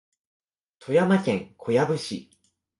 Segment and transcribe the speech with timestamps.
[0.79, 2.31] 富山県小矢部市